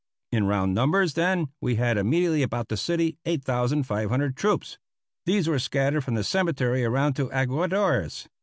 In 0.31 0.47
round 0.47 0.73
numbers, 0.73 1.13
then, 1.13 1.49
we 1.61 1.75
had 1.75 1.95
immediately 1.95 2.41
about 2.41 2.69
the 2.69 2.75
city 2.75 3.19
8,500 3.27 4.35
troops. 4.35 4.79
These 5.27 5.47
were 5.47 5.59
scattered 5.59 6.03
from 6.03 6.15
the 6.15 6.23
cemetery 6.23 6.83
around 6.83 7.13
to 7.17 7.29
Aguadores. 7.29 8.27